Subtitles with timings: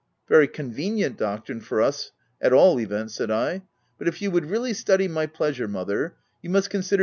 [0.27, 2.11] "Very convenient doctrine, for us
[2.41, 3.61] at all events," said I; u
[3.99, 6.99] but if you would really study my pleasure, Mother, you must consider OP WILDFELL HALL.